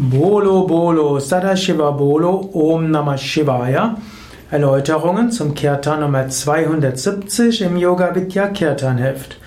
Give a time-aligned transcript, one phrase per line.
[0.00, 3.96] Bolo Bolo Sadashiva Bolo Om Namah Shivaya
[4.48, 9.38] Erläuterungen zum Kirtan Nummer 270 im Yoga Vidya Kirtan Heft.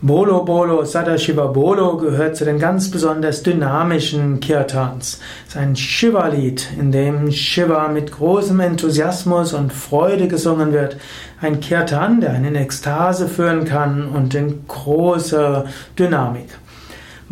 [0.00, 5.20] Bolo Bolo Sadashiva Bolo gehört zu den ganz besonders dynamischen Kirtans.
[5.46, 10.96] Es ist ein Shiva-Lied, in dem Shiva mit großem Enthusiasmus und Freude gesungen wird.
[11.42, 15.66] Ein Kirtan, der einen in Ekstase führen kann und in großer
[15.98, 16.48] Dynamik.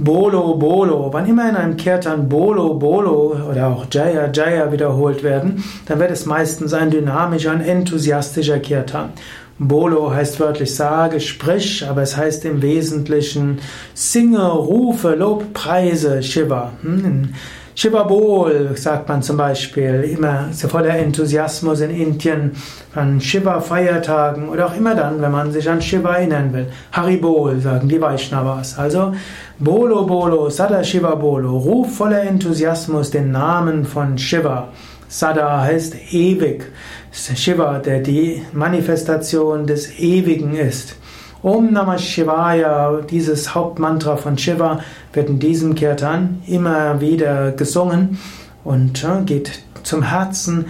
[0.02, 5.62] Bolo, Bolo, wann immer in einem Kirtan Bolo, Bolo oder auch Jaya, Jaya wiederholt werden,
[5.84, 9.10] dann wird es meistens ein dynamischer und enthusiastischer Kirtan.
[9.58, 13.58] Bolo heißt wörtlich sage, sprich, aber es heißt im Wesentlichen
[13.92, 16.72] singe, rufe, Lob, preise Shiva.
[16.80, 17.34] Hm,
[17.80, 22.52] Shiva Bol sagt man zum Beispiel immer voller Enthusiasmus in Indien
[22.94, 26.66] an Shiva-Feiertagen oder auch immer dann, wenn man sich an Shiva erinnern will.
[26.92, 28.78] Haribol sagen die Vaishnavas.
[28.78, 29.14] Also
[29.58, 34.68] Bolo Bolo, Sada Shiva Bolo, ruf voller Enthusiasmus den Namen von Shiva.
[35.08, 36.66] Sada heißt ewig.
[37.12, 40.96] Shiva, der die Manifestation des Ewigen ist.
[41.42, 44.80] Om Namah Shivaya, dieses Hauptmantra von Shiva,
[45.14, 48.18] wird in diesem Kirtan immer wieder gesungen
[48.62, 50.66] und geht zum Herzen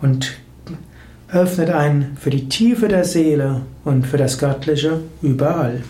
[0.00, 0.32] und
[1.30, 5.82] öffnet einen für die Tiefe der Seele und für das Göttliche überall.